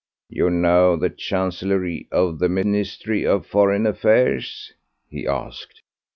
"You 0.31 0.49
know 0.49 0.95
the 0.95 1.11
Chancellerie 1.11 2.07
of 2.11 2.39
the 2.39 2.49
Ministry 2.49 3.23
of 3.23 3.45
Foreign 3.45 3.85
Affairs?" 3.85 4.73
he 5.07 5.27
asked. 5.27 5.83